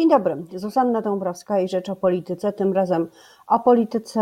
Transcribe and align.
Dzień 0.00 0.08
dobry, 0.08 0.36
Zuzanna 0.54 1.02
Dąbrowska 1.02 1.60
i 1.60 1.68
Rzecz 1.68 1.88
o 1.88 1.96
Polityce, 1.96 2.52
tym 2.52 2.72
razem 2.72 3.08
o 3.46 3.60
polityce 3.60 4.20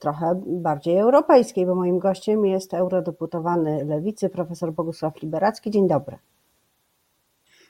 trochę 0.00 0.42
bardziej 0.46 0.98
europejskiej, 0.98 1.66
bo 1.66 1.74
moim 1.74 1.98
gościem 1.98 2.46
jest 2.46 2.74
eurodeputowany 2.74 3.84
Lewicy, 3.84 4.28
profesor 4.28 4.72
Bogusław 4.72 5.22
Liberacki. 5.22 5.70
Dzień 5.70 5.88
dobry. 5.88 6.18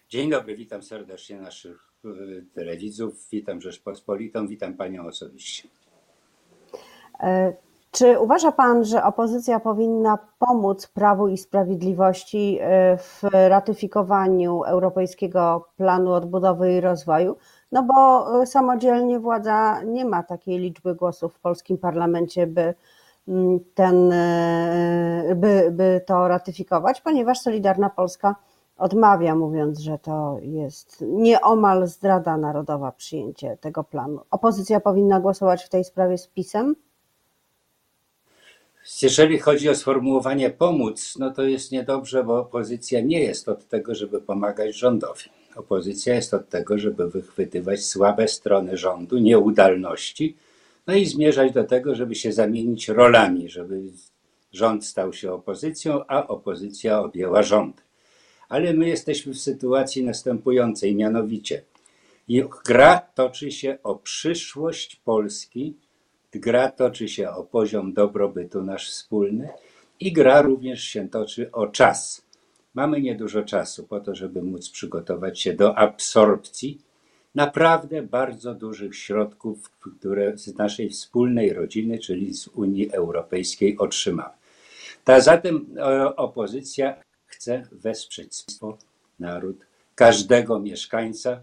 Dzień 0.09 0.31
dobry, 0.31 0.57
witam 0.57 0.83
serdecznie 0.83 1.41
naszych 1.41 1.93
e, 2.05 2.09
telewidzów, 2.55 3.29
witam 3.31 3.61
Rzeczpospolitą, 3.61 4.47
witam 4.47 4.75
Panią 4.75 5.07
osobiście. 5.07 5.69
E, 7.21 7.53
czy 7.93 8.21
uważa 8.21 8.53
Pan, 8.53 8.85
że 8.85 9.05
opozycja 9.05 9.61
powinna 9.61 10.19
pomóc 10.39 10.87
Prawu 10.87 11.29
i 11.29 11.39
Sprawiedliwości 11.39 12.59
e, 12.61 12.97
w 12.97 13.23
ratyfikowaniu 13.33 14.63
Europejskiego 14.63 15.69
Planu 15.77 16.13
Odbudowy 16.13 16.73
i 16.73 16.81
Rozwoju? 16.81 17.37
No 17.73 17.83
bo 17.83 18.27
e, 18.43 18.47
samodzielnie 18.47 19.19
władza 19.21 19.83
nie 19.83 20.05
ma 20.05 20.23
takiej 20.23 20.59
liczby 20.59 20.95
głosów 20.95 21.35
w 21.35 21.41
polskim 21.41 21.79
parlamencie, 21.79 22.47
by, 22.47 22.75
mm, 23.29 23.61
ten, 23.75 24.13
e, 24.13 25.35
by, 25.37 25.71
by 25.73 26.01
to 26.07 26.29
ratyfikować, 26.29 27.01
ponieważ 27.01 27.39
Solidarna 27.39 27.91
Polska 27.91 28.37
odmawia, 28.77 29.35
mówiąc, 29.35 29.79
że 29.79 29.99
to 29.99 30.37
jest 30.41 31.05
nieomal 31.09 31.87
zdrada 31.87 32.37
narodowa 32.37 32.93
przyjęcie 32.93 33.57
tego 33.57 33.85
planu. 33.85 34.21
Opozycja 34.31 34.81
powinna 34.81 35.21
głosować 35.21 35.65
w 35.65 35.69
tej 35.69 35.85
sprawie 35.85 36.19
z 36.19 36.29
PiSem? 36.29 36.75
Jeżeli 39.03 39.39
chodzi 39.39 39.69
o 39.69 39.75
sformułowanie 39.75 40.51
pomóc, 40.51 41.17
no 41.19 41.31
to 41.31 41.43
jest 41.43 41.73
niedobrze, 41.73 42.25
bo 42.25 42.39
opozycja 42.39 43.01
nie 43.01 43.21
jest 43.21 43.49
od 43.49 43.69
tego, 43.69 43.95
żeby 43.95 44.21
pomagać 44.21 44.77
rządowi. 44.77 45.31
Opozycja 45.57 46.15
jest 46.15 46.35
od 46.35 46.49
tego, 46.49 46.79
żeby 46.79 47.11
wychwytywać 47.11 47.85
słabe 47.85 48.29
strony 48.29 48.77
rządu, 48.77 49.19
nieudalności, 49.19 50.37
no 50.87 50.95
i 50.95 51.07
zmierzać 51.07 51.53
do 51.53 51.65
tego, 51.65 51.95
żeby 51.95 52.15
się 52.15 52.33
zamienić 52.33 52.89
rolami, 52.89 53.49
żeby 53.49 53.83
rząd 54.53 54.87
stał 54.87 55.13
się 55.13 55.33
opozycją, 55.33 56.07
a 56.07 56.27
opozycja 56.27 57.01
objęła 57.01 57.43
rząd. 57.43 57.83
Ale 58.49 58.73
my 58.73 58.89
jesteśmy 58.89 59.35
w 59.35 59.41
sytuacji 59.41 60.05
następującej, 60.05 60.95
mianowicie 60.95 61.63
gra 62.65 62.99
toczy 63.15 63.51
się 63.51 63.79
o 63.83 63.95
przyszłość 63.95 64.97
Polski 64.97 65.75
Gra 66.35 66.71
toczy 66.71 67.09
się 67.09 67.31
o 67.31 67.45
poziom 67.45 67.93
dobrobytu 67.93 68.63
nasz 68.63 68.91
wspólny 68.91 69.49
i 70.01 70.13
gra 70.13 70.43
również 70.43 70.85
się 70.85 71.09
toczy 71.09 71.53
o 71.53 71.67
czas. 71.67 72.23
Mamy 72.75 73.01
niedużo 73.01 73.43
czasu 73.43 73.87
po 73.87 74.01
to, 74.01 74.15
żeby 74.15 74.43
móc 74.43 74.71
przygotować 74.71 75.41
się 75.41 75.53
do 75.53 75.79
absorpcji 75.79 76.81
naprawdę 77.35 78.03
bardzo 78.03 78.55
dużych 78.55 78.97
środków, 78.97 79.71
które 79.71 80.39
z 80.39 80.55
naszej 80.59 80.91
wspólnej 80.91 81.53
rodziny, 81.53 81.99
czyli 81.99 82.35
z 82.35 82.49
Unii 82.49 82.93
Europejskiej 82.93 83.79
otrzymamy. 83.79 84.35
Ta 85.05 85.21
zatem 85.21 85.67
e, 85.77 86.17
opozycja 86.17 86.95
chce 87.27 87.67
wesprzeć 87.73 88.45
naród, 89.19 89.67
każdego 89.95 90.59
mieszkańca, 90.59 91.41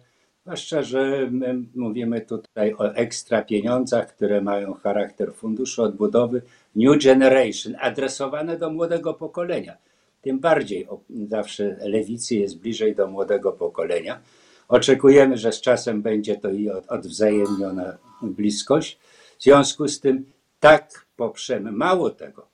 Zwłaszcza, 0.49 0.83
że 0.83 1.27
my 1.31 1.55
mówimy 1.75 2.21
tutaj 2.21 2.73
o 2.73 2.93
ekstra 2.95 3.41
pieniądzach, 3.41 4.15
które 4.15 4.41
mają 4.41 4.73
charakter 4.73 5.33
funduszu 5.33 5.83
odbudowy 5.83 6.41
New 6.75 7.03
Generation, 7.03 7.75
adresowane 7.79 8.57
do 8.57 8.69
młodego 8.69 9.13
pokolenia. 9.13 9.77
Tym 10.21 10.39
bardziej 10.39 10.87
zawsze 11.29 11.77
lewicy 11.81 12.35
jest 12.35 12.59
bliżej 12.59 12.95
do 12.95 13.07
młodego 13.07 13.51
pokolenia. 13.51 14.19
Oczekujemy, 14.67 15.37
że 15.37 15.51
z 15.51 15.61
czasem 15.61 16.01
będzie 16.01 16.35
to 16.35 16.49
i 16.49 16.69
odwzajemniona 16.69 17.97
bliskość. 18.21 18.99
W 19.39 19.43
związku 19.43 19.87
z 19.87 19.99
tym 19.99 20.25
tak 20.59 21.05
poprzemy. 21.15 21.71
Mało 21.71 22.09
tego, 22.09 22.47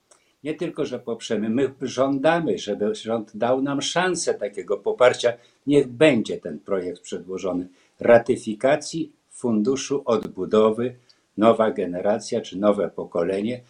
nie 0.46 0.54
tylko, 0.54 0.86
że 0.86 1.00
poprzemy, 1.00 1.50
my 1.50 1.74
żądamy, 1.82 2.58
żeby 2.58 2.96
rząd 2.96 3.38
dał 3.38 3.62
nam 3.62 3.82
szansę 3.82 4.34
takiego 4.34 4.78
poparcia. 4.78 5.34
Niech 5.68 5.88
będzie 5.88 6.38
ten 6.38 6.60
projekt 6.60 7.02
przedłożony 7.02 7.68
ratyfikacji 8.00 9.12
Funduszu 9.30 10.02
Odbudowy 10.06 10.96
nowa 11.38 11.72
generacja 11.72 12.42
czy 12.42 12.58
nowe 12.58 12.90
pokolenie. 12.90 13.62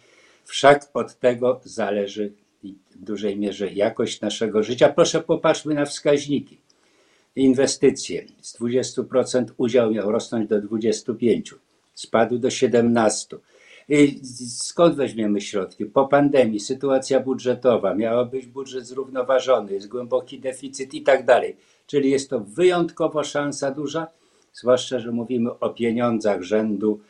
Wszak 0.44 0.90
od 0.94 1.18
tego 1.18 1.60
zależy 1.64 2.32
w 2.90 3.04
dużej 3.04 3.38
mierze 3.38 3.72
jakość 3.72 4.20
naszego 4.20 4.62
życia. 4.62 4.88
Proszę 4.88 5.20
popatrzmy 5.20 5.74
na 5.74 5.84
wskaźniki. 5.84 6.58
Inwestycje 7.36 8.24
z 8.40 8.60
20% 8.60 9.44
udział 9.56 9.90
miał 9.90 10.12
rosnąć 10.12 10.48
do 10.48 10.62
25%, 10.62 11.54
spadł 11.94 12.38
do 12.38 12.48
17%. 12.48 13.38
I 13.88 14.20
skąd 14.48 14.96
weźmiemy 14.96 15.40
środki? 15.40 15.84
Po 15.84 16.08
pandemii 16.08 16.60
sytuacja 16.60 17.20
budżetowa, 17.20 17.94
miała 17.94 18.24
być 18.24 18.46
budżet 18.46 18.86
zrównoważony, 18.86 19.72
jest 19.72 19.88
głęboki 19.88 20.40
deficyt 20.40 20.94
i 20.94 21.02
tak 21.02 21.24
dalej. 21.24 21.56
Czyli 21.86 22.10
jest 22.10 22.30
to 22.30 22.40
wyjątkowo 22.40 23.24
szansa 23.24 23.70
duża, 23.70 24.06
zwłaszcza, 24.52 24.98
że 24.98 25.12
mówimy 25.12 25.58
o 25.58 25.70
pieniądzach 25.70 26.42
rzędu 26.42 27.00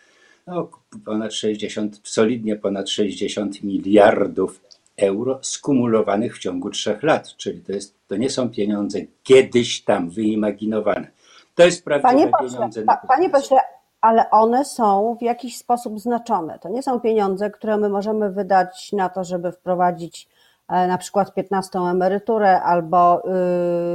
no, 0.46 0.68
ponad 1.04 1.32
60, 1.32 2.00
solidnie 2.04 2.56
ponad 2.56 2.88
60 2.88 3.62
miliardów 3.62 4.60
euro 4.96 5.38
skumulowanych 5.42 6.36
w 6.36 6.38
ciągu 6.38 6.70
trzech 6.70 7.02
lat. 7.02 7.36
Czyli 7.36 7.60
to, 7.60 7.72
jest, 7.72 7.94
to 8.08 8.16
nie 8.16 8.30
są 8.30 8.50
pieniądze 8.50 8.98
kiedyś 9.22 9.84
tam 9.84 10.10
wyimaginowane. 10.10 11.10
To 11.54 11.64
jest 11.64 11.84
prawdziwe 11.84 12.12
panie 12.12 12.30
pieniądze. 12.40 12.82
Pośle, 12.82 13.08
panie 13.08 13.30
pośle, 13.30 13.58
ale 14.00 14.30
one 14.30 14.64
są 14.64 15.16
w 15.20 15.22
jakiś 15.22 15.56
sposób 15.56 16.00
znaczone. 16.00 16.58
To 16.58 16.68
nie 16.68 16.82
są 16.82 17.00
pieniądze, 17.00 17.50
które 17.50 17.76
my 17.76 17.88
możemy 17.88 18.30
wydać 18.30 18.92
na 18.92 19.08
to, 19.08 19.24
żeby 19.24 19.52
wprowadzić 19.52 20.28
na 20.68 20.98
przykład 20.98 21.34
15 21.34 21.78
emeryturę 21.78 22.62
albo 22.62 23.22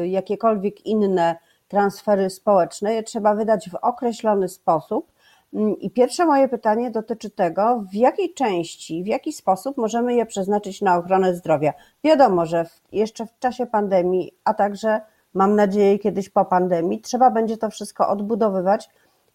y, 0.04 0.08
jakiekolwiek 0.08 0.86
inne 0.86 1.36
transfery 1.68 2.30
społeczne 2.30 2.94
je 2.94 3.04
trzeba 3.04 3.36
wydać 3.36 3.70
w 3.70 3.76
określony 3.76 4.50
sposób. 4.50 5.12
Mm, 5.54 5.80
I 5.80 5.92
pierwsze 5.92 6.26
moje 6.26 6.48
pytanie 6.48 6.92
dotyczy 6.92 7.30
tego, 7.30 7.84
w 7.92 7.94
jakiej 7.94 8.34
części, 8.34 9.04
w 9.04 9.08
jaki 9.08 9.34
sposób 9.34 9.78
możemy 9.78 10.14
je 10.14 10.26
przeznaczyć 10.26 10.81
na 10.81 10.98
ochronę 10.98 11.36
zdrowia. 11.36 11.74
Wiadomo, 12.04 12.46
że 12.46 12.66
jeszcze 12.92 13.26
w 13.26 13.40
czasie 13.40 13.66
pandemii, 13.66 14.31
a 14.44 14.54
także 14.54 15.02
mam 15.34 15.56
nadzieję 15.56 16.00
kiedyś 16.00 16.30
po 16.30 16.46
pandemii, 16.46 17.02
trzeba 17.02 17.31
będzie 17.31 17.58
to 17.58 17.70
wszystko 17.70 18.10
odbudowywać, 18.10 18.90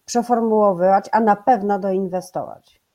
przeformułowywać, 0.07 1.09
a 1.13 1.21
na 1.21 1.37
pewno 1.37 1.79
doinwestować. 1.79 2.86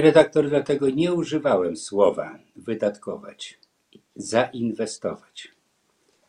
Redaktor, 0.00 0.48
dlatego 0.48 0.90
nie 0.90 1.12
używałem 1.12 1.76
słowa 1.76 2.38
wydatkować, 2.56 3.58
zainwestować. 4.16 5.48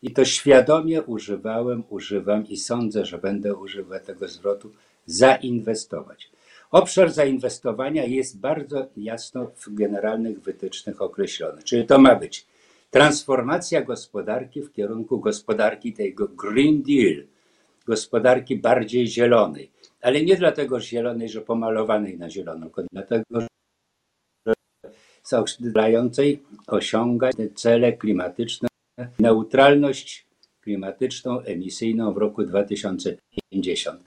I 0.02 0.12
to 0.12 0.26
świadomie 0.26 1.02
używałem, 1.02 1.84
używam 1.90 2.48
i 2.48 2.58
sądzę, 2.58 3.06
że 3.06 3.18
będę 3.18 3.56
używał 3.56 4.00
tego 4.00 4.28
zwrotu 4.28 4.72
zainwestować. 5.06 6.32
Obszar 6.72 7.12
zainwestowania 7.12 8.06
jest 8.06 8.40
bardzo 8.40 8.88
jasno 8.98 9.52
w 9.56 9.74
generalnych 9.74 10.42
wytycznych 10.42 11.02
określony. 11.02 11.64
Czyli 11.64 11.86
to 11.86 12.00
ma 12.00 12.16
być 12.16 12.46
transformacja 12.92 13.82
gospodarki 13.82 14.62
w 14.62 14.72
kierunku 14.72 15.20
gospodarki 15.20 15.94
tego 15.94 16.28
Green 16.28 16.82
Deal, 16.82 17.24
gospodarki 17.88 18.58
bardziej 18.58 19.08
zielonej. 19.08 19.72
Ale 20.02 20.22
nie 20.22 20.36
dlatego 20.36 20.80
zielonej, 20.80 21.30
że 21.30 21.42
pomalowanej 21.42 22.18
na 22.18 22.30
zielono, 22.30 22.66
tylko 22.66 22.84
dlatego, 22.92 23.48
zaoszczędzającej 25.24 26.44
osiągać 26.68 27.36
cele 27.56 27.94
klimatyczne 27.94 28.70
neutralność 29.20 30.26
klimatyczną 30.62 31.42
emisyjną 31.42 32.14
w 32.14 32.18
roku 32.18 32.44
2050. 32.44 34.04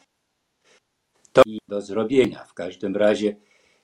To 1.32 1.42
do 1.68 1.80
zrobienia. 1.80 2.44
W 2.44 2.54
każdym 2.54 2.96
razie 2.96 3.36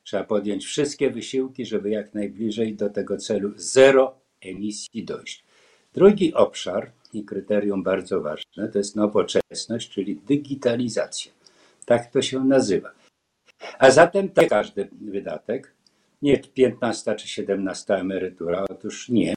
trzeba 0.05 0.25
podjąć 0.25 0.65
wszystkie 0.65 1.11
wysiłki, 1.11 1.67
żeby 1.67 1.91
jak 1.91 2.15
najbliżej 2.15 2.75
do 2.75 2.91
tego 2.91 3.17
celu 3.17 3.53
zero 3.57 4.19
emisji 4.41 5.05
dojść. 5.05 5.45
Drugi 5.95 6.35
obszar 6.35 6.93
i 7.13 7.25
kryterium 7.25 7.83
bardzo 7.83 8.21
ważne 8.21 8.69
to 8.73 8.79
jest 8.79 8.97
nowoczesność, 8.97 9.91
czyli 9.91 10.17
digitalizacja. 10.17 11.33
Tak 11.87 12.11
to 12.11 12.23
się 12.23 12.45
nazywa. 12.45 12.91
A 13.79 13.91
zatem 13.91 14.29
tak 14.29 14.49
każdy 14.49 14.89
wydatek, 15.01 15.75
nie 16.23 16.39
15 16.39 17.15
czy 17.15 17.29
17 17.29 17.95
emerytura, 17.95 18.65
otóż 18.71 19.09
nie, 19.09 19.35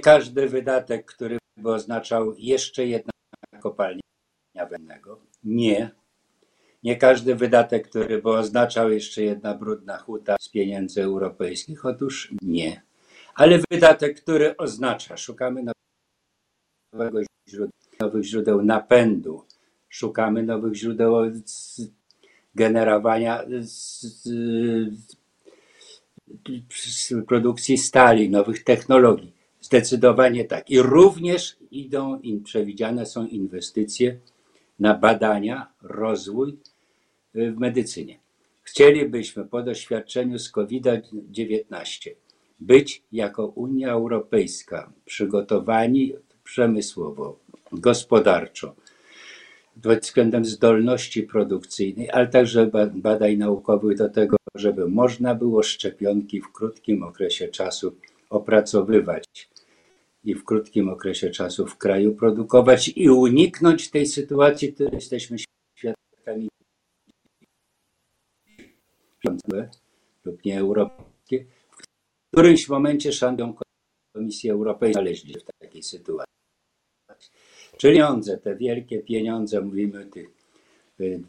każdy 0.00 0.48
wydatek, 0.48 1.06
który 1.06 1.38
by 1.56 1.72
oznaczał 1.72 2.34
jeszcze 2.38 2.86
jedna 2.86 3.12
kopalnia 3.60 4.00
węgla. 4.70 5.16
Nie. 5.44 5.90
Nie 6.82 6.96
każdy 6.96 7.34
wydatek, 7.34 7.88
który 7.88 8.22
by 8.22 8.30
oznaczał 8.30 8.90
jeszcze 8.90 9.22
jedna 9.22 9.54
brudna 9.54 9.98
huta 9.98 10.36
z 10.40 10.48
pieniędzy 10.48 11.02
europejskich. 11.02 11.86
Otóż 11.86 12.32
nie. 12.42 12.82
Ale 13.34 13.58
wydatek, 13.70 14.20
który 14.20 14.56
oznacza, 14.56 15.16
szukamy 15.16 15.64
nowego 16.92 17.20
źródeł, 17.48 17.72
nowych 18.00 18.24
źródeł 18.24 18.62
napędu, 18.62 19.44
szukamy 19.88 20.42
nowych 20.42 20.74
źródeł 20.74 21.14
generowania 22.54 23.44
z 23.60 24.28
produkcji 27.28 27.78
stali, 27.78 28.30
nowych 28.30 28.64
technologii. 28.64 29.32
Zdecydowanie 29.60 30.44
tak. 30.44 30.70
I 30.70 30.82
również 30.82 31.56
idą, 31.70 32.20
przewidziane 32.44 33.06
są 33.06 33.26
inwestycje 33.26 34.18
na 34.78 34.94
badania, 34.94 35.66
rozwój 35.82 36.58
y, 37.36 37.52
w 37.52 37.58
medycynie. 37.58 38.18
Chcielibyśmy 38.62 39.44
po 39.44 39.62
doświadczeniu 39.62 40.38
z 40.38 40.50
COVID-19 40.50 42.10
być 42.60 43.02
jako 43.12 43.46
Unia 43.46 43.92
Europejska 43.92 44.92
przygotowani 45.04 46.12
przemysłowo, 46.44 47.38
gospodarczo, 47.72 48.68
pod 48.68 48.83
względem 49.76 50.44
zdolności 50.44 51.22
produkcyjnej, 51.22 52.10
ale 52.10 52.26
także 52.26 52.70
badań 52.94 53.36
naukowych 53.36 53.98
do 53.98 54.08
tego, 54.08 54.36
żeby 54.54 54.88
można 54.88 55.34
było 55.34 55.62
szczepionki 55.62 56.40
w 56.40 56.52
krótkim 56.52 57.02
okresie 57.02 57.48
czasu 57.48 57.96
opracowywać 58.30 59.24
i 60.24 60.34
w 60.34 60.44
krótkim 60.44 60.88
okresie 60.88 61.30
czasu 61.30 61.66
w 61.66 61.76
kraju 61.76 62.14
produkować 62.14 62.92
i 62.96 63.10
uniknąć 63.10 63.90
tej 63.90 64.06
sytuacji, 64.06 64.72
której 64.72 64.94
jesteśmy 64.94 65.36
świadkami 65.78 66.48
lub 70.24 70.44
nie 70.44 70.58
europejskie, 70.58 71.44
w 71.70 72.32
którymś 72.32 72.68
momencie 72.68 73.12
szandą 73.12 73.54
Komisji 74.12 74.50
Europejskiej 74.50 74.92
znaleźli 74.92 75.34
w 75.34 75.44
takiej 75.60 75.82
sytuacji. 75.82 76.33
Pieniądze, 77.78 78.38
te 78.38 78.56
wielkie 78.56 78.98
pieniądze, 78.98 79.60
mówimy 79.60 80.02
o 80.02 80.10
tych 80.10 80.28
y, 81.00 81.20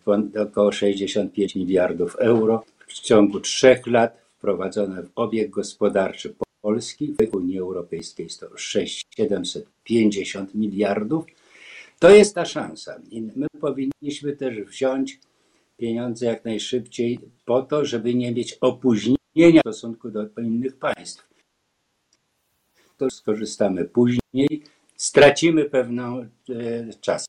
około 0.41 0.71
65 0.71 1.55
miliardów 1.55 2.15
euro 2.15 2.63
w 2.87 2.93
ciągu 2.93 3.39
trzech 3.39 3.87
lat 3.87 4.17
wprowadzone 4.37 5.03
w 5.03 5.09
obieg 5.15 5.49
gospodarczy 5.49 6.35
Polski 6.61 7.15
w 7.31 7.35
Unii 7.35 7.59
Europejskiej 7.59 8.23
jest 8.23 8.39
to 8.39 8.57
750 8.57 10.55
miliardów. 10.55 11.25
To 11.99 12.09
jest 12.09 12.35
ta 12.35 12.45
szansa. 12.45 12.99
I 13.11 13.21
my 13.21 13.47
powinniśmy 13.61 14.35
też 14.35 14.61
wziąć 14.61 15.19
pieniądze 15.77 16.25
jak 16.25 16.45
najszybciej 16.45 17.19
po 17.45 17.61
to, 17.61 17.85
żeby 17.85 18.15
nie 18.15 18.31
mieć 18.31 18.57
opóźnienia 18.61 19.61
w 19.65 19.69
stosunku 19.69 20.11
do 20.11 20.27
innych 20.37 20.77
państw. 20.77 21.27
To 22.97 23.09
skorzystamy 23.09 23.85
później, 23.85 24.63
stracimy 24.97 25.65
pewną 25.65 26.19
e, 26.19 26.25
czas. 27.01 27.25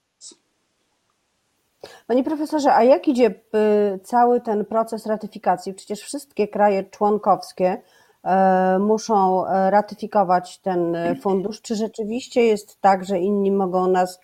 Panie 2.06 2.24
profesorze, 2.24 2.74
a 2.74 2.82
jak 2.82 3.08
idzie 3.08 3.26
y, 3.26 3.98
cały 3.98 4.40
ten 4.40 4.64
proces 4.64 5.06
ratyfikacji? 5.06 5.74
Przecież 5.74 6.00
wszystkie 6.00 6.48
kraje 6.48 6.84
członkowskie 6.84 7.82
e, 8.24 8.78
muszą 8.78 9.46
e, 9.46 9.70
ratyfikować 9.70 10.58
ten 10.58 10.96
fundusz. 11.20 11.62
Czy 11.62 11.74
rzeczywiście 11.74 12.42
jest 12.42 12.80
tak, 12.80 13.04
że 13.04 13.18
inni 13.18 13.50
mogą 13.50 13.86
nas 13.86 14.20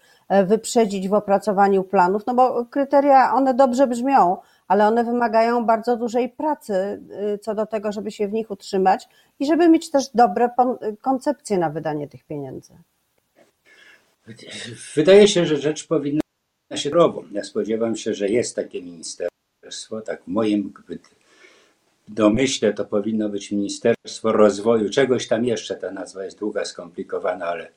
wyprzedzić 0.47 1.09
w 1.09 1.15
opracowaniu 1.15 1.85
planów? 1.85 2.27
No 2.27 2.35
bo 2.35 2.65
kryteria, 2.65 3.35
one 3.35 3.55
dobrze 3.55 3.87
brzmią, 3.87 4.37
ale 4.69 4.89
one 4.89 5.05
wymagają 5.05 5.67
bardzo 5.67 5.97
dużej 5.97 6.29
pracy 6.29 7.03
y, 7.35 7.39
co 7.39 7.55
do 7.55 7.67
tego, 7.67 7.93
żeby 7.93 8.11
się 8.11 8.29
w 8.29 8.33
nich 8.33 8.51
utrzymać 8.51 9.09
i 9.41 9.47
żeby 9.47 9.69
mieć 9.69 9.91
też 9.91 10.09
dobre 10.15 10.51
koncepcje 11.01 11.59
na 11.59 11.71
wydanie 11.71 12.09
tych 12.09 12.25
pieniędzy. 12.25 12.75
Wydaje 14.95 15.29
się, 15.29 15.47
że 15.47 15.57
rzecz 15.57 15.87
powinna 15.87 16.23
się 16.75 16.91
drogą. 16.91 17.25
Ja 17.33 17.45
spodziewam 17.45 17.97
się, 17.97 18.15
że 18.15 18.29
jest 18.29 18.57
takie 18.57 18.83
ministerstwo, 18.83 20.01
tak 20.01 20.23
w 20.25 20.27
moim 20.27 20.73
domyśle 22.09 22.73
to 22.73 22.85
powinno 22.85 23.29
być 23.29 23.51
Ministerstwo 23.51 24.33
Rozwoju, 24.33 24.91
czegoś 24.91 25.29
tam 25.29 25.45
jeszcze, 25.45 25.77
ta 25.77 25.91
nazwa 25.91 26.25
jest 26.25 26.39
długa, 26.39 26.65
skomplikowana, 26.65 27.47
ale 27.47 27.69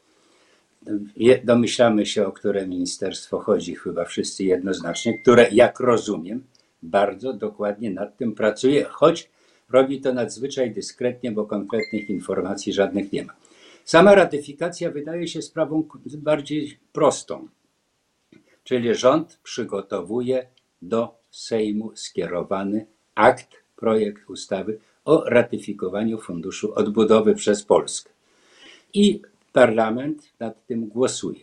domyślamy 1.43 2.05
się, 2.05 2.27
o 2.27 2.31
które 2.31 2.67
ministerstwo 2.67 3.39
chodzi, 3.39 3.75
chyba 3.75 4.05
wszyscy 4.05 4.43
jednoznacznie, 4.43 5.19
które, 5.19 5.47
jak 5.51 5.79
rozumiem, 5.79 6.43
bardzo 6.83 7.33
dokładnie 7.33 7.91
nad 7.91 8.17
tym 8.17 8.35
pracuje, 8.35 8.83
choć 8.83 9.29
robi 9.69 10.01
to 10.01 10.13
nadzwyczaj 10.13 10.71
dyskretnie, 10.71 11.31
bo 11.31 11.45
konkretnych 11.45 12.09
informacji 12.09 12.73
żadnych 12.73 13.11
nie 13.11 13.25
ma. 13.25 13.33
Sama 13.85 14.15
ratyfikacja 14.15 14.91
wydaje 14.91 15.27
się 15.27 15.41
sprawą 15.41 15.87
bardziej 16.17 16.77
prostą, 16.93 17.47
czyli 18.63 18.95
rząd 18.95 19.39
przygotowuje 19.43 20.47
do 20.81 21.15
Sejmu 21.31 21.91
skierowany 21.95 22.85
akt, 23.15 23.49
projekt 23.75 24.29
ustawy 24.29 24.79
o 25.05 25.23
ratyfikowaniu 25.29 26.17
Funduszu 26.21 26.73
Odbudowy 26.75 27.35
przez 27.35 27.63
Polskę. 27.63 28.09
I 28.93 29.21
parlament 29.53 30.33
nad 30.39 30.65
tym 30.65 30.87
głosuje. 30.87 31.39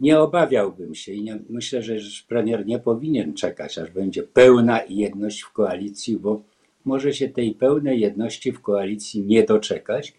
Nie 0.00 0.20
obawiałbym 0.20 0.94
się 0.94 1.12
i 1.12 1.22
nie, 1.22 1.38
myślę, 1.48 1.82
że 1.82 1.94
premier 2.28 2.66
nie 2.66 2.78
powinien 2.78 3.34
czekać, 3.34 3.78
aż 3.78 3.90
będzie 3.90 4.22
pełna 4.22 4.80
jedność 4.88 5.40
w 5.40 5.52
koalicji, 5.52 6.16
bo 6.16 6.42
może 6.84 7.12
się 7.12 7.28
tej 7.28 7.54
pełnej 7.54 8.00
jedności 8.00 8.52
w 8.52 8.60
koalicji 8.60 9.22
nie 9.22 9.42
doczekać, 9.42 10.14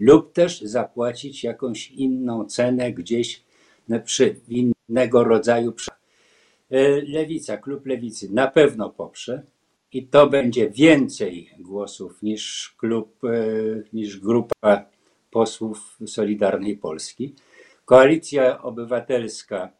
lub 0.00 0.32
też 0.32 0.60
zapłacić 0.60 1.44
jakąś 1.44 1.90
inną 1.90 2.44
cenę 2.44 2.92
gdzieś 2.92 3.44
przy 4.04 4.36
innego 4.48 5.24
rodzaju. 5.24 5.74
E, 6.70 7.02
Lewica, 7.02 7.56
klub 7.56 7.86
Lewicy 7.86 8.32
na 8.32 8.48
pewno 8.48 8.90
poprze 8.90 9.42
i 9.92 10.06
to 10.06 10.26
będzie 10.26 10.70
więcej 10.70 11.50
głosów 11.58 12.22
niż 12.22 12.74
klub, 12.78 13.24
e, 13.24 13.28
niż 13.92 14.18
grupa 14.20 14.84
posłów 15.30 15.98
Solidarnej 16.06 16.76
Polski. 16.76 17.34
Koalicja 17.84 18.62
Obywatelska, 18.62 19.72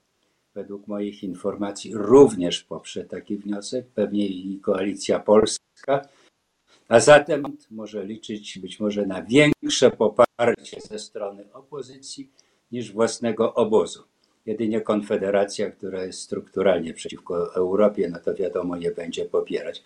według 0.55 0.87
moich 0.87 1.23
informacji, 1.23 1.95
również 1.95 2.65
poprze 2.65 3.05
taki 3.05 3.37
wniosek, 3.37 3.87
pewnie 3.95 4.27
i 4.27 4.61
Koalicja 4.61 5.21
Polska. 5.21 6.09
A 6.91 7.01
zatem 7.01 7.43
może 7.71 8.05
liczyć 8.05 8.59
być 8.59 8.81
może 8.81 9.07
na 9.07 9.23
większe 9.23 9.91
poparcie 9.91 10.81
ze 10.81 10.99
strony 10.99 11.53
opozycji 11.53 12.31
niż 12.73 12.93
własnego 12.93 13.55
obozu. 13.55 14.03
Jedynie 14.47 14.81
Konfederacja, 14.81 15.71
która 15.71 16.05
jest 16.05 16.21
strukturalnie 16.21 16.95
przeciwko 16.95 17.55
Europie, 17.55 18.09
no 18.09 18.19
to 18.19 18.35
wiadomo, 18.35 18.77
nie 18.77 18.91
będzie 18.91 19.25
popierać. 19.25 19.83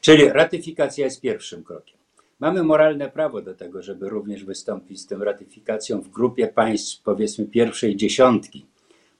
Czyli 0.00 0.28
ratyfikacja 0.28 1.04
jest 1.04 1.20
pierwszym 1.20 1.64
krokiem. 1.64 1.96
Mamy 2.40 2.62
moralne 2.62 3.10
prawo 3.10 3.42
do 3.42 3.54
tego, 3.54 3.82
żeby 3.82 4.08
również 4.08 4.44
wystąpić 4.44 5.00
z 5.00 5.06
tą 5.06 5.18
ratyfikacją 5.18 6.00
w 6.00 6.08
grupie 6.08 6.46
państw, 6.46 7.02
powiedzmy, 7.02 7.46
pierwszej 7.46 7.96
dziesiątki, 7.96 8.66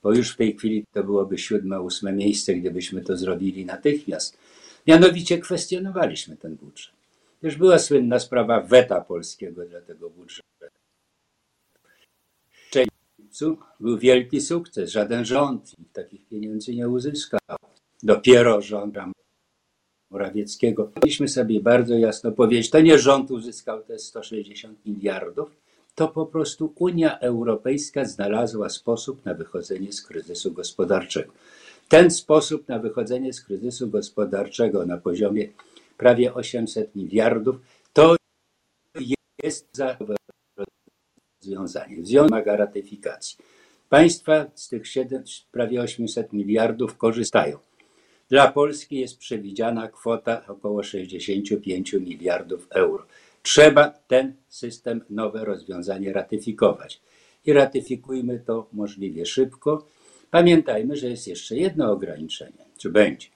bo 0.02 0.14
już 0.14 0.32
w 0.32 0.36
tej 0.36 0.56
chwili 0.56 0.84
to 0.92 1.04
byłoby 1.04 1.38
siódme, 1.38 1.80
ósme 1.80 2.12
miejsce, 2.12 2.54
gdybyśmy 2.54 3.00
to 3.00 3.16
zrobili 3.16 3.64
natychmiast. 3.64 4.38
Mianowicie 4.86 5.38
kwestionowaliśmy 5.38 6.36
ten 6.36 6.56
budżet. 6.56 6.93
Już 7.44 7.56
była 7.56 7.78
słynna 7.78 8.18
sprawa 8.18 8.60
weta 8.60 9.00
polskiego 9.00 9.66
dla 9.66 9.80
tego 9.80 10.10
budżetu. 10.10 10.44
Był 13.80 13.98
wielki 13.98 14.40
sukces. 14.40 14.90
Żaden 14.90 15.24
rząd 15.24 15.72
takich 15.92 16.28
pieniędzy 16.28 16.74
nie 16.74 16.88
uzyskał. 16.88 17.40
Dopiero 18.02 18.60
rząd 18.60 18.94
Morawieckiego. 20.10 20.90
Mogliśmy 20.94 21.28
sobie 21.28 21.60
bardzo 21.60 21.94
jasno 21.94 22.32
powiedzieć, 22.32 22.70
to 22.70 22.80
nie 22.80 22.98
rząd 22.98 23.30
uzyskał 23.30 23.82
te 23.82 23.98
160 23.98 24.86
miliardów, 24.86 25.50
to 25.94 26.08
po 26.08 26.26
prostu 26.26 26.72
Unia 26.78 27.18
Europejska 27.18 28.04
znalazła 28.04 28.68
sposób 28.68 29.24
na 29.24 29.34
wychodzenie 29.34 29.92
z 29.92 30.02
kryzysu 30.02 30.52
gospodarczego. 30.52 31.32
Ten 31.88 32.10
sposób 32.10 32.68
na 32.68 32.78
wychodzenie 32.78 33.32
z 33.32 33.40
kryzysu 33.40 33.88
gospodarczego 33.88 34.86
na 34.86 34.96
poziomie 34.96 35.48
prawie 35.96 36.34
800 36.34 36.94
miliardów, 36.96 37.56
to 37.92 38.16
jest 39.42 39.68
za 39.72 39.96
rozwiązanie. 41.42 42.02
W 42.02 42.06
związku 42.06 42.28
wymaga 42.28 42.56
ratyfikacji. 42.56 43.38
Państwa 43.88 44.46
z 44.54 44.68
tych 44.68 44.88
7, 44.88 45.24
prawie 45.52 45.80
800 45.80 46.32
miliardów 46.32 46.96
korzystają. 46.96 47.58
Dla 48.28 48.52
Polski 48.52 48.98
jest 48.98 49.18
przewidziana 49.18 49.88
kwota 49.88 50.46
około 50.46 50.82
65 50.82 51.92
miliardów 51.92 52.66
euro. 52.70 53.06
Trzeba 53.42 53.88
ten 53.88 54.34
system, 54.48 55.04
nowe 55.10 55.44
rozwiązanie 55.44 56.12
ratyfikować. 56.12 57.00
I 57.46 57.52
ratyfikujmy 57.52 58.38
to 58.38 58.68
możliwie 58.72 59.26
szybko. 59.26 59.86
Pamiętajmy, 60.30 60.96
że 60.96 61.08
jest 61.08 61.28
jeszcze 61.28 61.56
jedno 61.56 61.92
ograniczenie, 61.92 62.64
czy 62.78 62.90
będzie, 62.90 63.28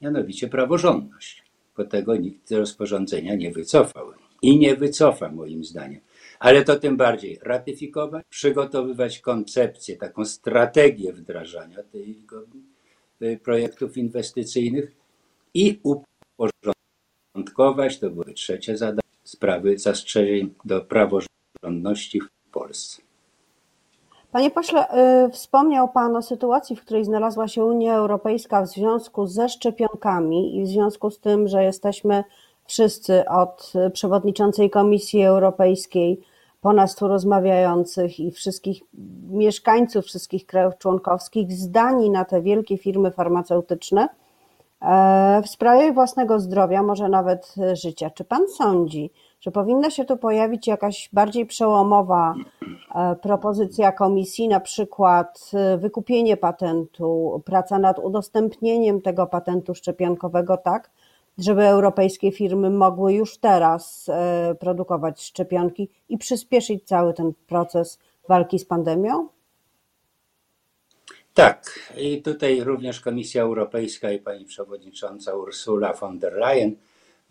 mianowicie 0.00 0.48
praworządność 0.48 1.41
bo 1.76 1.84
tego 1.84 2.16
nikt 2.16 2.48
z 2.48 2.52
rozporządzenia 2.52 3.34
nie 3.34 3.50
wycofał. 3.50 4.12
I 4.42 4.58
nie 4.58 4.76
wycofa, 4.76 5.28
moim 5.28 5.64
zdaniem. 5.64 6.00
Ale 6.38 6.64
to 6.64 6.78
tym 6.78 6.96
bardziej 6.96 7.38
ratyfikować, 7.42 8.26
przygotowywać 8.28 9.18
koncepcję, 9.18 9.96
taką 9.96 10.24
strategię 10.24 11.12
wdrażania 11.12 11.82
tego 11.82 12.42
y, 13.22 13.40
projektów 13.44 13.96
inwestycyjnych 13.96 14.92
i 15.54 15.80
uporządkować, 17.34 17.98
to 17.98 18.10
były 18.10 18.34
trzecie 18.34 18.76
zadanie, 18.76 19.02
sprawy 19.24 19.78
zastrzeżeń 19.78 20.54
do 20.64 20.80
praworządności 20.80 22.20
w 22.20 22.50
Polsce. 22.52 23.02
Panie 24.32 24.50
pośle, 24.50 24.86
y, 25.26 25.30
wspomniał 25.30 25.88
Pan 25.88 26.16
o 26.16 26.22
sytuacji, 26.22 26.76
w 26.76 26.80
której 26.80 27.04
znalazła 27.04 27.48
się 27.48 27.64
Unia 27.64 27.94
Europejska 27.94 28.62
w 28.62 28.68
związku 28.68 29.26
ze 29.26 29.48
szczepionkami 29.48 30.56
i 30.56 30.64
w 30.64 30.68
związku 30.68 31.10
z 31.10 31.20
tym, 31.20 31.48
że 31.48 31.64
jesteśmy 31.64 32.24
wszyscy 32.64 33.28
od 33.28 33.72
przewodniczącej 33.92 34.70
Komisji 34.70 35.22
Europejskiej 35.22 36.20
po 36.60 36.72
nas 36.72 36.94
tu 36.94 37.08
rozmawiających 37.08 38.20
i 38.20 38.30
wszystkich 38.30 38.82
mieszkańców 39.30 40.04
wszystkich 40.04 40.46
krajów 40.46 40.78
członkowskich 40.78 41.52
zdani 41.52 42.10
na 42.10 42.24
te 42.24 42.42
wielkie 42.42 42.78
firmy 42.78 43.10
farmaceutyczne 43.10 44.08
e, 44.82 45.42
w 45.44 45.48
sprawie 45.48 45.92
własnego 45.92 46.40
zdrowia, 46.40 46.82
może 46.82 47.08
nawet 47.08 47.54
życia. 47.72 48.10
Czy 48.10 48.24
Pan 48.24 48.48
sądzi, 48.48 49.10
że 49.42 49.50
powinna 49.50 49.90
się 49.90 50.04
tu 50.04 50.16
pojawić 50.16 50.66
jakaś 50.66 51.08
bardziej 51.12 51.46
przełomowa 51.46 52.34
e, 52.94 53.16
propozycja 53.22 53.92
komisji, 53.92 54.48
na 54.48 54.60
przykład 54.60 55.50
e, 55.54 55.78
wykupienie 55.78 56.36
patentu, 56.36 57.42
praca 57.44 57.78
nad 57.78 57.98
udostępnieniem 57.98 59.00
tego 59.00 59.26
patentu 59.26 59.74
szczepionkowego, 59.74 60.56
tak, 60.56 60.90
żeby 61.38 61.62
europejskie 61.62 62.32
firmy 62.32 62.70
mogły 62.70 63.12
już 63.12 63.38
teraz 63.38 64.08
e, 64.08 64.54
produkować 64.60 65.22
szczepionki 65.22 65.88
i 66.08 66.18
przyspieszyć 66.18 66.84
cały 66.84 67.14
ten 67.14 67.32
proces 67.46 67.98
walki 68.28 68.58
z 68.58 68.64
pandemią? 68.64 69.28
Tak, 71.34 71.90
i 71.96 72.22
tutaj 72.22 72.60
również 72.60 73.00
Komisja 73.00 73.42
Europejska 73.42 74.10
i 74.12 74.18
pani 74.18 74.44
przewodnicząca 74.44 75.34
Ursula 75.34 75.92
von 75.92 76.18
der 76.18 76.32
Leyen 76.32 76.76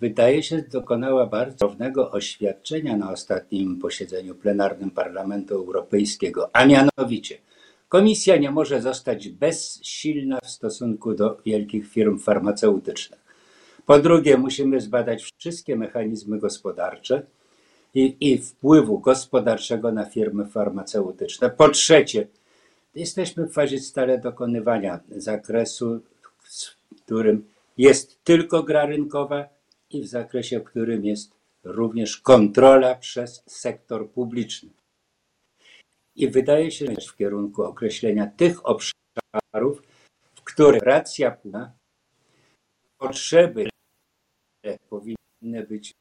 wydaje 0.02 0.44
się 0.44 0.62
dokonała 0.62 1.26
bardzo 1.26 1.68
pewnego 1.68 2.12
oświadczenia 2.12 2.98
na 2.98 3.12
ostatnim 3.12 3.80
posiedzeniu 3.80 4.36
plenarnym 4.36 4.92
Parlamentu 4.92 5.56
Europejskiego, 5.56 6.50
a 6.54 6.66
mianowicie 6.66 7.38
Komisja 7.92 8.38
nie 8.38 8.52
może 8.52 8.82
zostać 8.82 9.30
bezsilna 9.30 10.40
w 10.44 10.50
stosunku 10.50 11.14
do 11.14 11.38
wielkich 11.46 11.88
firm 11.88 12.20
farmaceutycznych. 12.20 13.20
Po 13.86 14.00
drugie, 14.00 14.38
musimy 14.38 14.82
zbadać 14.82 15.34
wszystkie 15.38 15.76
mechanizmy 15.76 16.40
gospodarcze 16.40 17.22
i, 17.94 18.18
i 18.20 18.38
wpływu 18.38 19.00
gospodarczego 19.00 19.92
na 19.92 20.06
firmy 20.06 20.46
farmaceutyczne. 20.46 21.50
Po 21.50 21.70
trzecie, 21.70 22.28
jesteśmy 22.96 23.46
w 23.46 23.54
fazie 23.54 23.80
stale 23.80 24.18
dokonywania 24.18 25.00
zakresu, 25.10 26.00
w 26.92 27.02
którym 27.06 27.46
jest 27.78 28.24
tylko 28.24 28.64
gra 28.64 28.86
rynkowa 28.86 29.50
i 29.94 30.02
w 30.02 30.08
zakresie, 30.08 30.60
w 30.60 30.64
którym 30.64 31.06
jest 31.06 31.32
również 31.64 32.18
kontrola 32.18 32.96
przez 32.96 33.44
sektor 33.46 34.10
publiczny. 34.10 34.70
I 36.16 36.30
wydaje 36.30 36.72
się, 36.72 36.86
że 36.86 37.08
w 37.08 37.16
kierunku 37.16 37.64
określenia 37.64 38.28
tych 38.28 38.66
obszarów, 38.66 39.82
w 40.36 40.42
których 40.44 40.84
racja 40.84 41.32
płynna, 41.32 41.72
potrzeby 42.98 43.70
powinny 44.90 45.68
być 45.70 45.94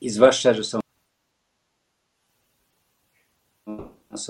i 0.00 0.10
zwłaszcza, 0.10 0.54
że 0.54 0.64
są 0.64 0.80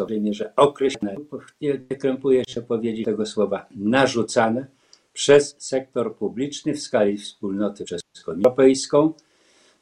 w 0.07 0.11
mierze 0.21 0.53
określone, 0.57 1.17
nie 1.61 1.79
krępuję 1.79 2.45
się 2.49 2.63
powiedzieć 2.63 3.05
tego 3.05 3.27
słowa, 3.27 3.67
narzucane 3.71 4.67
przez 5.19 5.57
sektor 5.59 6.17
publiczny 6.17 6.75
w 6.75 6.81
skali 6.81 7.19
wspólnoty 7.19 7.85
przez 7.85 8.03
Komisję 8.25 8.45
Europejską, 8.45 9.13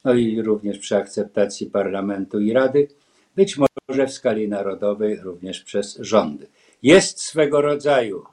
no 0.05 0.15
i 0.15 0.43
również 0.43 0.79
przy 0.79 0.97
akceptacji 0.97 1.71
Parlamentu 1.71 2.41
i 2.41 2.53
Rady, 2.53 2.89
być 3.35 3.59
może 3.59 4.07
w 4.07 4.13
skali 4.13 4.49
narodowej 4.49 5.21
również 5.21 5.61
przez 5.61 5.97
rządy. 6.01 6.47
Jest 6.83 7.23
swego 7.23 7.61
rodzaju 7.61 8.25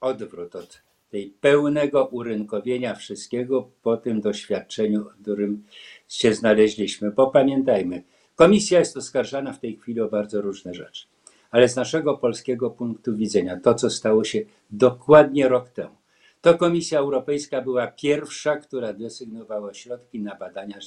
odwrót 0.00 0.56
od 0.56 0.82
tej 1.10 1.30
pełnego 1.40 2.04
urynkowienia 2.04 2.94
wszystkiego 2.94 3.70
po 3.82 3.96
tym 3.96 4.20
doświadczeniu, 4.20 5.04
w 5.04 5.22
którym 5.22 5.64
się 6.08 6.34
znaleźliśmy. 6.34 7.10
Bo 7.10 7.26
pamiętajmy, 7.26 8.02
komisja 8.34 8.78
jest 8.78 8.96
oskarżana 8.96 9.52
w 9.52 9.60
tej 9.60 9.76
chwili 9.76 10.00
o 10.00 10.08
bardzo 10.08 10.40
różne 10.40 10.74
rzeczy. 10.74 11.06
Ale 11.50 11.68
z 11.68 11.76
naszego 11.76 12.18
polskiego 12.18 12.70
punktu 12.70 13.16
widzenia, 13.16 13.60
to 13.60 13.74
co 13.74 13.90
stało 13.90 14.24
się 14.24 14.40
dokładnie 14.70 15.48
rok 15.48 15.68
temu, 15.68 15.96
to 16.46 16.58
Komisja 16.58 16.98
Europejska 16.98 17.62
była 17.62 17.86
pierwsza, 17.86 18.56
która 18.56 18.92
desygnowała 18.92 19.74
środki 19.74 20.20
na 20.20 20.34
badania 20.34 20.78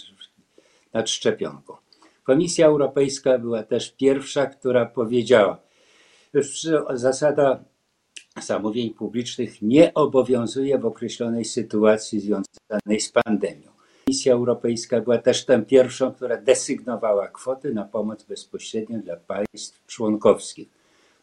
nad 0.94 1.10
szczepionką. 1.10 1.76
Komisja 2.24 2.68
Europejska 2.68 3.38
była 3.38 3.64
też 3.64 3.92
pierwsza, 3.92 4.46
która 4.46 4.86
powiedziała, 4.86 5.60
że 6.34 6.84
zasada 6.94 7.64
zamówień 8.42 8.94
publicznych 8.94 9.62
nie 9.62 9.94
obowiązuje 9.94 10.78
w 10.78 10.86
określonej 10.86 11.46
sytuacji 11.46 12.20
związanej 12.20 13.00
z 13.00 13.12
pandemią. 13.12 13.72
Komisja 14.06 14.34
Europejska 14.34 15.02
była 15.02 15.18
też 15.18 15.46
tą 15.46 15.66
pierwszą, 15.66 16.12
która 16.12 16.38
desygnowała 16.38 17.28
kwoty 17.28 17.74
na 17.74 17.86
pomoc 17.86 18.24
bezpośrednią 18.24 19.02
dla 19.02 19.16
państw 19.16 19.86
członkowskich. 19.88 20.70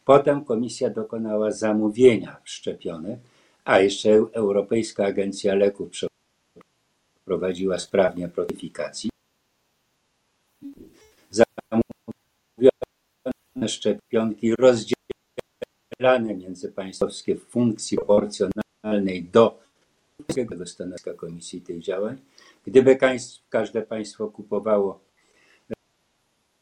Potem 0.05 0.45
komisja 0.45 0.89
dokonała 0.89 1.51
zamówienia 1.51 2.37
szczepionek, 2.43 3.19
a 3.67 3.79
jeszcze 3.79 4.09
Europejska 4.33 5.05
Agencja 5.05 5.55
Leków 5.55 5.89
przeprowadziła 5.89 7.79
sprawnie 7.79 8.27
protyfikacji. 8.27 9.09
Zamówione 11.29 11.51
szczepionki 13.67 14.55
rozdzielone 14.55 14.97
plany 15.97 16.35
międzypaństwowskie 16.35 17.35
w 17.35 17.45
funkcji 17.45 17.97
proporcjonalnej 17.97 19.23
do 19.23 19.59
tego 20.35 20.65
stanowiska 20.65 21.13
Komisji 21.13 21.61
tych 21.61 21.81
działań. 21.81 22.17
Gdyby 22.65 22.97
każde 23.49 23.81
państwo 23.81 24.27
kupowało 24.27 24.99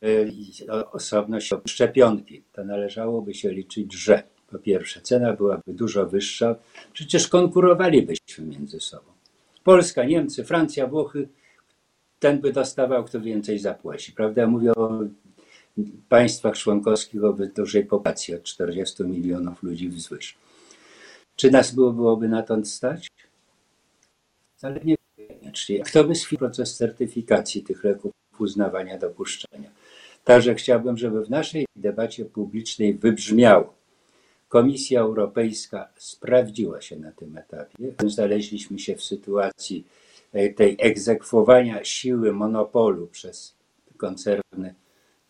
e, 0.04 0.92
osobno 0.92 1.38
szczepionki, 1.66 2.44
to 2.54 2.64
należałoby 2.64 3.34
się 3.34 3.52
liczyć, 3.52 3.94
że 3.94 4.35
po 4.48 4.60
pierwsze 4.60 5.02
cena 5.02 5.34
byłaby 5.34 5.74
dużo 5.74 6.06
wyższa, 6.06 6.56
przecież 6.94 7.28
konkurowalibyśmy 7.28 8.46
między 8.46 8.80
sobą. 8.80 9.06
Polska, 9.64 10.04
Niemcy, 10.04 10.44
Francja, 10.44 10.88
Włochy, 10.88 11.28
ten 12.20 12.42
by 12.42 12.54
dostawał, 12.54 13.04
kto 13.04 13.22
więcej 13.22 13.60
zapłaci, 13.60 14.12
prawda? 14.12 14.48
Mówię 14.48 14.75
o 14.75 15.04
państwach 16.10 16.58
członkowskich 16.58 17.24
o 17.24 17.36
dużej 17.56 17.86
populacji, 17.86 18.36
od 18.36 18.44
40 18.44 19.04
milionów 19.04 19.64
ludzi 19.64 19.90
wzwyż. 19.90 20.38
Czy 21.36 21.52
nas 21.52 21.75
było, 21.75 21.94
byłoby 21.94 22.28
na 22.28 22.44
to 22.44 22.66
stać? 22.66 23.08
Ale 24.62 24.80
nie 24.84 24.96
koniecznie. 25.56 25.80
Kto 25.80 26.04
by 26.04 26.14
proces 26.38 26.75
certyfikacji 26.75 27.64
tych 27.64 27.84
leków, 27.84 28.12
uznawania, 28.40 28.98
dopuszczenia? 28.98 29.70
Także 30.24 30.56
chciałbym, 30.56 30.98
żeby 30.98 31.25
w 31.25 31.30
naszej 31.30 31.66
debacie 31.75 32.25
publicznej 32.25 32.94
wybrzmiało, 32.94 33.74
Komisja 34.56 35.02
Europejska 35.02 35.90
sprawdziła 35.98 36.82
się 36.82 36.96
na 36.96 37.12
tym 37.12 37.38
etapie. 37.38 37.94
Znaleźliśmy 38.08 38.80
się 38.80 38.96
w 38.96 39.04
sytuacji 39.04 39.88
e, 40.34 40.50
tej 40.50 40.78
egzekwowania 40.80 41.84
siły 41.84 42.34
monopolu 42.34 43.08
przez 43.08 43.56
koncerny 43.98 44.76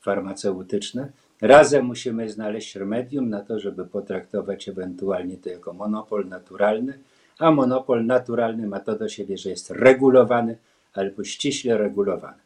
farmaceutyczne. 0.01 1.11
Razem 1.41 1.85
musimy 1.85 2.29
znaleźć 2.29 2.75
remedium 2.75 3.29
na 3.29 3.41
to, 3.41 3.59
żeby 3.59 3.85
potraktować 3.85 4.69
ewentualnie 4.69 5.37
to 5.37 5.49
jako 5.49 5.73
monopol 5.73 6.27
naturalny, 6.27 6.99
a 7.39 7.51
monopol 7.51 8.05
naturalny 8.05 8.67
ma 8.67 8.79
to 8.79 8.95
do 8.95 9.09
siebie, 9.09 9.37
że 9.37 9.49
jest 9.49 9.71
regulowany 9.71 10.57
albo 10.93 11.23
ściśle 11.23 11.77
regulowany. 11.77 12.44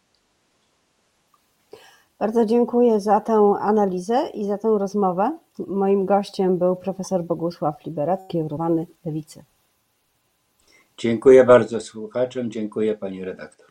Bardzo 2.20 2.46
dziękuję 2.46 3.00
za 3.00 3.20
tę 3.20 3.54
analizę 3.60 4.30
i 4.34 4.46
za 4.46 4.58
tę 4.58 4.78
rozmowę. 4.80 5.38
Moim 5.68 6.06
gościem 6.06 6.58
był 6.58 6.76
profesor 6.76 7.24
Bogusław 7.24 7.86
Liberat, 7.86 8.28
kierowany 8.28 8.88
Lewicy. 9.06 9.44
Dziękuję 10.98 11.44
bardzo 11.44 11.82
słuchaczom, 11.82 12.52
dziękuję 12.52 12.98
pani 12.98 13.26
redaktor. 13.26 13.69